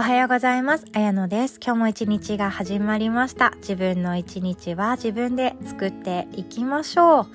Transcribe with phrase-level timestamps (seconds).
[0.00, 0.86] おはようございます。
[0.94, 1.60] あやのです。
[1.62, 3.52] 今日も一日が始まりました。
[3.58, 7.26] 自分の一日は自分で作っていきましょう。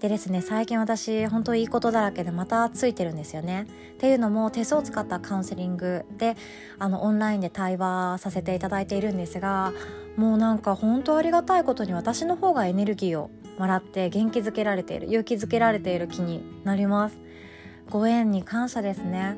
[0.00, 3.66] でですね、最近私、本当いいことだらけでまたついてるんですよね。
[3.94, 6.36] っていうのも手相を使ったカウンセリングで、
[6.78, 9.72] あの、オンラインで対話させていただいているんですが、
[10.16, 17.18] もうなんか本当ありがたいことに私の方がエネルギーをもらって元気づけられている、勇気づけられている気になります。
[17.90, 19.36] ご縁に感謝ですね。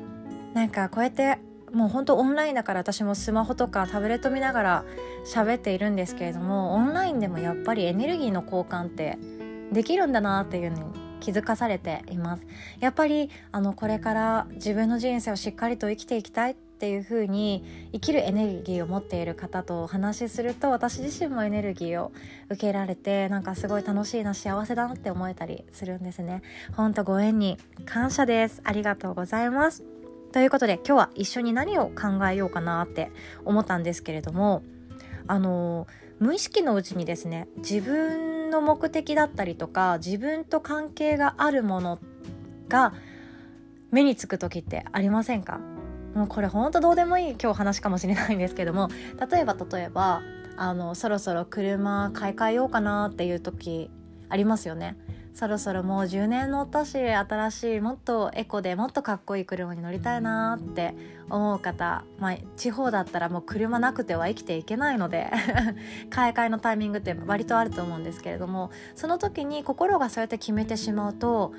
[0.53, 1.39] なんかこうやって
[1.71, 4.85] もうほんとオンラインだから私もスマホとかタブレット見ながら
[5.25, 9.17] 喋っているんですけれどもオンラインでもやっぱりエネルギーの交換って
[9.71, 12.45] できるんだなっていうのに気づかされています。
[12.79, 22.13] やっぱりあのこれから自分の人生をしっかりと生きていきたいっていう風に生きるエネルギーを持っている方とお話しすると私自身もエネルギーを
[22.49, 26.41] 受けられてなんかすごい楽しいな幸せだなって思えたりするんですね。
[26.73, 28.61] ほんとご縁に感謝です。
[28.63, 29.98] ありがとうございます。
[30.31, 33.11] ということで今日は一緒に何を考えようかなって
[33.45, 34.61] 思ったんですけれども
[35.27, 35.87] あの
[36.19, 41.99] 無意識のうちにですね自分の目的だったりとか自分と関係があるもの
[42.67, 42.93] が
[43.91, 45.59] 目につく時ってありませんか？
[46.13, 48.89] もうこれほんとどうでもいい今日話かもしれないんですけども
[49.31, 50.21] 例えば例えば
[50.57, 53.89] あのそろそろ車買い替えようかなっていう時
[54.27, 54.97] ありますよね。
[55.33, 60.95] そろそろもう10年乗ったし新しいもっとエコでもっとかっこいい車に乗りたいなって
[61.29, 65.31] 思う方、まあ、地方だったらもう車なくては生きていけないので
[66.09, 71.53] 買い替えのタイミングって割とあると思うんですけれどもその時に心がそうやって決めてしまうと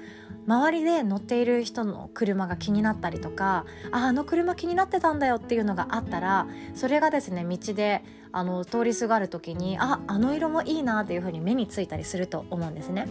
[0.47, 13.07] 周りで乗っている人の車が気になったりとかああの車気になってたんだよっていうのがあったらそれがですね道であの通りすがる時にああの色もいいなっていう風に目についたりすると思うんですね。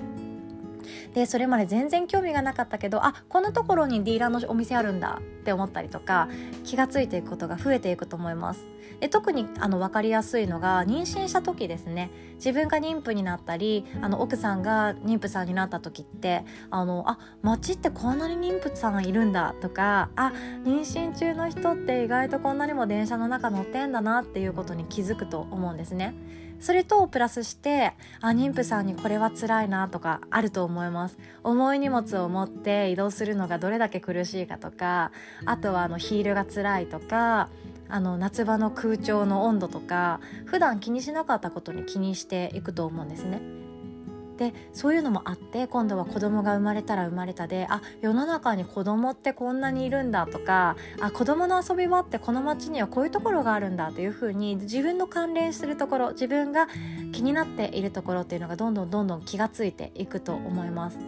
[1.13, 6.29] でそれまで全然興味がなかったけどあこんなところにディーラーのお店あるんだって思ったりとか
[6.63, 8.65] 気がついていくことが増えていくと思います。
[8.99, 12.11] で特にあの分かりやすいのが妊娠した時ですね。
[12.35, 20.33] 自分が妊婦になったりあの奥さんが妊婦さんになった時ってあのあ街ってこんなに妊婦さんいるんだとかあ
[20.63, 26.13] 妊娠中の人って意外とこんなにも電車の中乗ってんだなっていうことに気づくと思うんですね。
[26.59, 35.11] それとプラスしてあ妊婦さんにこれは辛いなとかあると思います重い荷物を持って移動するのがどれだけ苦しいかとか
[35.45, 37.49] あとはあのヒールが辛いとか
[37.87, 43.58] あの夏場の空調の温度とか普段気にしなかったことに気にしていくと思うんですね。
[44.39, 56.69] でそういうのもあって今度は子供が生まれたら生まれたであ世の中に子供ってこんなにいるんだとかあ子供の遊び場ってこの町にはこういうところがあるんだというふうに自分の関連するところ自分が
[57.11, 60.99] 気になっているところっていうのがどんどんどんどん気がついていくと思います。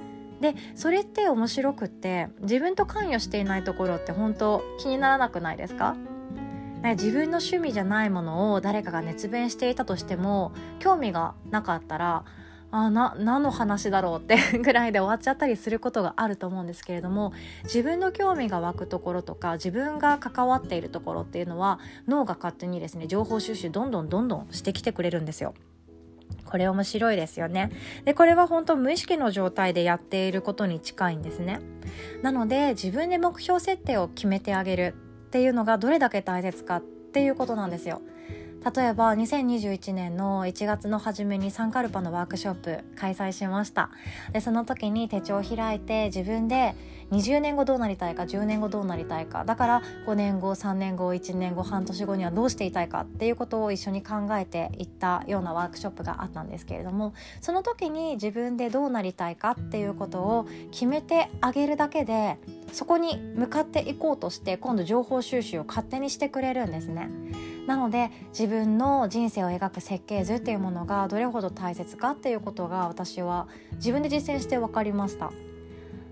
[0.42, 5.96] でそれって面白くって自分と関与していないところって本当気にならなくないですか
[6.84, 12.26] 自分の趣味じゃないものを誰かが熱弁していたとしても興味がなかったら
[12.72, 17.34] あな何の話だろうって ぐらいで終わっちゃったりすることがあると思うんですけれども
[17.66, 25.54] 自分の興味が湧くところとか自分が関わっているところっていうのは脳が勝手にですね情報収集どんどんどんどんしてきてくれるんですよ。
[26.46, 27.72] これ面白いですよね。
[28.04, 31.62] で、これは本当無意識の状態でやっていることに近いんですね。
[32.22, 34.96] なので自分で目標設定を決めてあげる
[35.28, 38.02] っていうのがどれだけ大切かっていうことなんですよ。
[38.64, 43.90] 例えば2021年の1月の初めにサンカルパのワークショップ開催しました
[44.34, 46.76] でその時に手帳を開いて自分で
[47.12, 62.38] 20年後どうなりたいか10年後どうなりたいかだから5年後3年後1年後半年後にはどうしていたいかっていうことを一緒に考えていったようなワークショップがあったんですけれどもその時に自分でどうなりたいかっていうことを決めてあげるだけで
[62.72, 67.10] そこに向かっていこうとして今度情報収集を勝手にしてくれるんですね。
[67.72, 75.32] なので自分の人生を描く設計図っていうものがどれほど大切かっていうことが私は自分で実践して分かりました。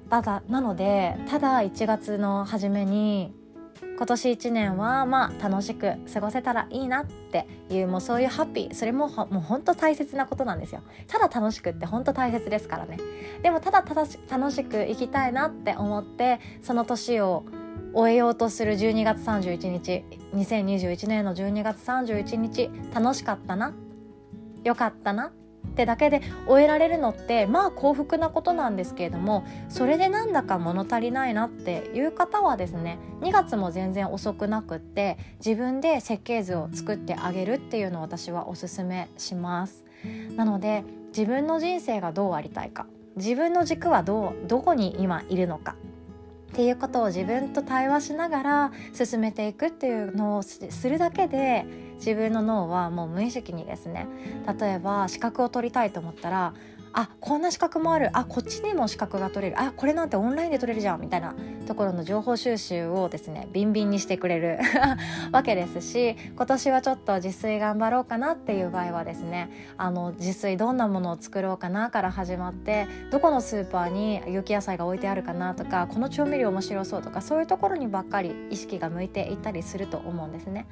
[0.10, 3.34] ただなのでただ1月の初めに
[3.98, 10.82] 今年1年はまあ楽しく過ごせたらいいなっていうもうそういうハッピーそれももう本当大切なことなんですよ。
[11.08, 12.98] ただ楽しくって本当大切ですからね。
[13.44, 17.44] でもただ楽しく生きたいなって思ってその年を
[17.94, 20.04] 終えようとする12月31日。
[20.34, 22.70] 2021年の12月31日。
[22.94, 23.74] 楽しかったな？
[24.64, 25.32] よかったな？
[25.68, 39.84] ってだけで終えられるのってまあ幸福なことなんですけれどもそれでなんだか物足りないなっていう方はですね2月も全然遅くなくって自分で設計図を作ってあげるっていうのを私はおすすめします。
[40.36, 42.88] なので自分の人生がどうありたいか
[43.18, 45.76] 自分の軸はどうどこに今いるのか
[46.50, 51.66] っていうことを自分と対話しながら進めていくっていうのをするだけで
[51.98, 54.08] 自分の脳はもう無意識にですね
[54.60, 56.54] 例えば資格を取りたいと思ったら
[56.94, 61.36] あこんな資格もあるあこっちにも資格が取れるあこれなんてオンラインで取れるじゃんみたいな
[61.68, 64.60] ところの情報収集をですねビンビンにしてくれる
[65.32, 80.66] わけですし今年はちょっと自炊頑張ろうかなっていう場合はですねあの自炊どんなものを作ろうかなから始まってどこのスーパーに有機野菜が置いてあるかなとかこの調味料面白そうとかそういうところにばっかり意識が向いていったりすると思うんですね。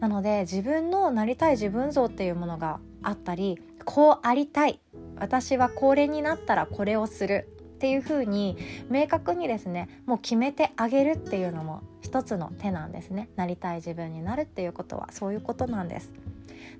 [0.00, 4.80] なので自分のなりたい自分像っていうものがあったりこうありたい
[5.16, 8.56] 私はこれになったらこれをするっていうふうに
[8.90, 13.28] 明確にですねもう決めてあげるっていうのも一つの手なんですね。
[13.36, 15.10] なりたい自分になるっていうことは。
[15.12, 16.12] そういうことなんです。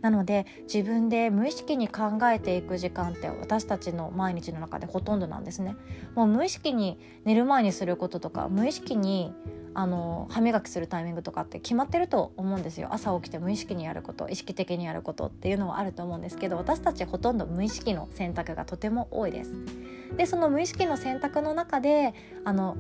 [0.01, 5.75] なので自分で無意識に考えていく時間って私たちの毎日の中でほとんどなんですね。
[6.15, 9.33] もう無意識に寝る前にすることとか無意識に
[9.75, 12.89] あの歯磨きするタイミングとかって決まってると思うんですよ。
[12.91, 19.53] 朝起きて無意識にやること意識的にやることっていうのはあると思うんですけど私たちほとんど無意識の選択がとても多いです。
[20.17, 22.15] でその無意識の選択の中で
[22.45, 22.77] あの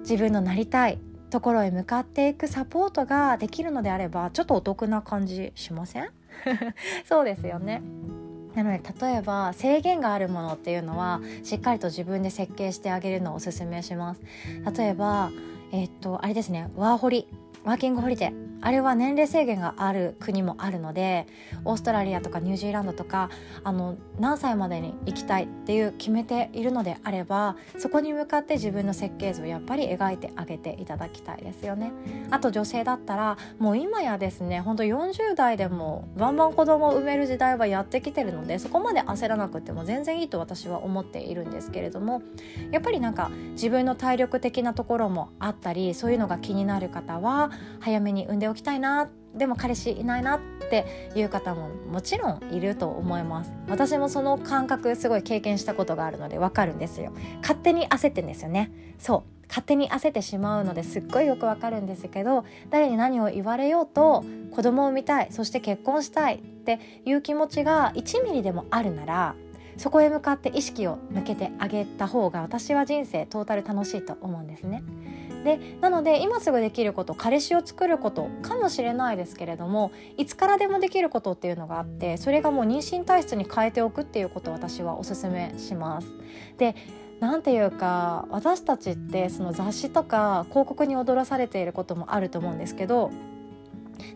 [0.00, 0.98] 自分のなりたい
[1.30, 6.10] ところへ向かっていくサポートができるのであればちょっとお得な感じしません？
[7.04, 7.82] そうですよね。
[8.54, 14.20] なので例えば制限があるものっていうのはしっかりと自分で設計してあげるのをおすすめします。
[14.76, 15.30] 例えば
[15.72, 17.26] えっとあれですねワーホリ
[17.64, 18.51] ワーキングホリデー。
[18.62, 21.26] あれは年齢制限がある国もあるので
[21.64, 23.28] オーストラリアとかニュージーランドとか
[23.64, 31.92] あの何歳までに行きたいっていう決めているのであればそこに向かって自分の設計図をやっぱり描いてあげていただきたいですよね。
[32.30, 42.22] あと女性だったらもう今やですねほんと40代でもバンバン子供を産める時代はやってきてるのでそこまで焦らなくても全然いいと私は思っているんですけれども
[42.70, 47.50] やっぱりなんか自分の体力的なところもあったりそういうのが気になる方は
[47.80, 50.40] 早めに産んでおきたいなでも彼氏いないなっ
[50.70, 53.52] ていう方ももちろんいると思います。
[53.68, 57.12] 私もその感覚すごい経験したことがあるのでわかるんですよ。
[57.40, 58.70] 勝手に焦ってんですよね。
[58.98, 59.42] そう。
[59.48, 69.34] 勝手に焦ってしまうのですっごいよくわかるんですけど誰に何を言われようと子供を産みたいそして結婚したいっていう気持ちが1ミリでもあるなら
[69.76, 74.82] そこへ向かって意識を向けてあげた方が私は人生トータル楽しいと思うんですね。
[75.44, 86.08] でなので今すぐできること彼氏を作ることかもしれないですけれどもいつからでもできることっていうのがあってそれがもう妊娠体質に変えておくっていうことを私はおすすめします。
[86.58, 86.76] で
[87.20, 93.12] なんていうか私たちってその雑誌とか広告に踊らされていることもあると思うんですけど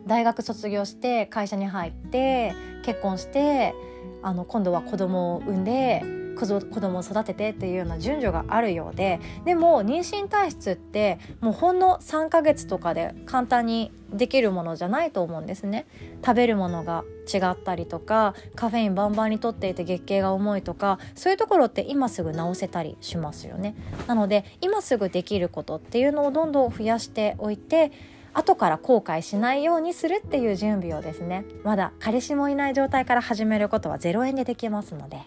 [0.06, 2.52] 大学卒業して会社に入って
[2.84, 3.74] 結婚して
[4.22, 6.02] あの今度は子供を産んで
[6.36, 15.86] 子供を育ててっていうような順序があるようででも妊娠体質ってもうほんの3ヶ月とかで簡単にできるものじゃないと思うんですね。
[16.24, 23.74] 食べるものが違ったりとかカフェインバンバンにとっていて月経が重いとかそういうところって今すぐ治せたりしますよね。
[24.06, 27.90] なので今すぐできることっていうのをどんどん増やしておいて
[28.36, 35.22] 後から後悔しないようにするっていう準備をですねまだ彼氏もいない状態から始めることは0円でできますので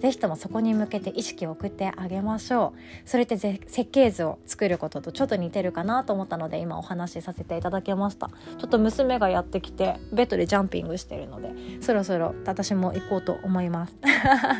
[0.00, 3.08] 是非ともそこに向けて意識を送ってあげましょう。
[3.08, 8.28] それって設計図を作ることとちょっと似てるかなと思ったので今お話しさせていただきました。
[8.58, 13.96] ちょっと娘がやってきてベッドでジャンピングしてるのでそろそろ私も行こうと思います。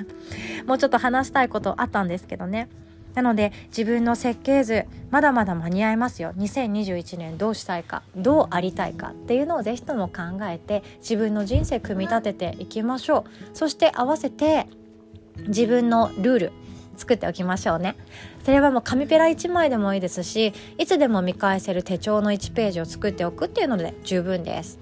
[0.66, 2.68] もうちょっと話したいことあったんですけどね。
[3.14, 6.32] なので自分の設計図まだまだ間に合いますよ。
[6.36, 13.56] 2021年どうしたいかどうありたいかっていうのをぜひとも考えて自分の人生組み立てていきましょう。
[13.56, 14.66] そして合わせて
[15.46, 16.52] 自分のルール
[16.96, 17.96] 作っておきましょうね。
[18.44, 24.78] それはもう紙ペラ1枚でもいいですしいつでも見返せる手帳の1ページを作っておくっていうので十分です。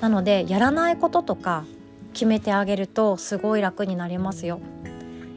[0.00, 1.64] なのでやらないこととか
[2.12, 4.60] 決めてあげるとすごい楽になりますよ。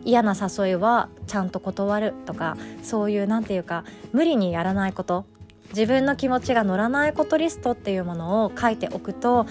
[0.05, 5.25] 嫌な誘いはちゃんと断るとかそういう何て言うか無理にやらないこと
[5.69, 9.45] 自分の気持ちが乗らないことリストっていうものを書いておくと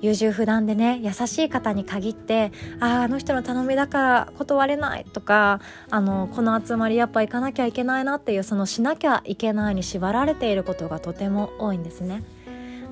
[0.00, 12.22] 優柔不断でね優しい方に限ってあああの人の頼みだから断れないとかあのこの集まりやっぱ行かなきゃいけないなっていうそのしなきゃいけないに縛られていることがとても多いんですね。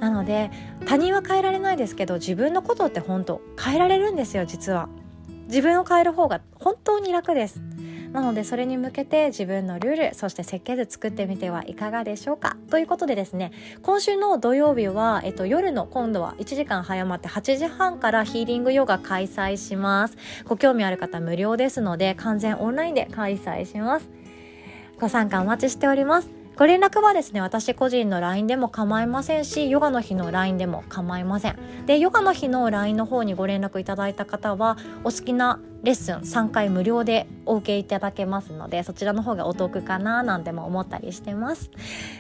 [0.01, 0.51] なので
[0.85, 4.89] 他人は変えられないですけど自分のことって本当変えられるんですよ実は。
[5.47, 7.61] 自分を変える方が本当に楽です。
[8.13, 12.57] なのでそれに向けて自分のルールそして設計図作ってみてはいかがでしょうか。
[12.71, 20.17] ということでですね今週の土曜日は、えっと、夜の今度は1時間早まって8時半からヒーリングヨガ開催します。
[20.45, 24.09] ご興味ある方無料ですので完全オンラインで開催します。
[24.99, 26.36] ご参加お待ちしております。
[26.57, 31.57] ご連絡はですね、私個人の LINE でも構いませんし、ヨガの日の LINE でも構いません。
[31.85, 41.71] で、ヨガの日の LINE の方にご連絡いただいた方は、お好きなレッスン3回無料でお受けいただけますので、そちらの方がお得かななんても思ったりしてます。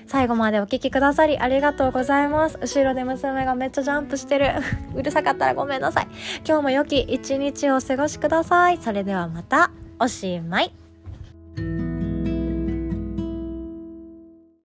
[0.06, 2.58] 最後までお聴きくださりありがとうございます。
[2.60, 4.48] 後ろで娘がめっちゃジャンプしてる。
[4.94, 6.08] うるさかったらごめんなさい。
[6.46, 8.76] 今日も良き一日をお過ごしください。
[8.76, 10.85] それではまた、おしまい。